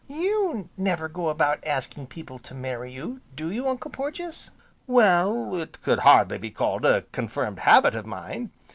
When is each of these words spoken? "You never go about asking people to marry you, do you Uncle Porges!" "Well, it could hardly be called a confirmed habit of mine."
"You 0.07 0.67
never 0.77 1.07
go 1.07 1.29
about 1.29 1.63
asking 1.63 2.07
people 2.07 2.39
to 2.39 2.55
marry 2.55 2.91
you, 2.91 3.21
do 3.35 3.51
you 3.51 3.67
Uncle 3.67 3.91
Porges!" 3.91 4.49
"Well, 4.87 5.53
it 5.61 5.79
could 5.83 5.99
hardly 5.99 6.39
be 6.39 6.49
called 6.49 6.85
a 6.87 7.03
confirmed 7.11 7.59
habit 7.59 7.93
of 7.93 8.07
mine." 8.07 8.49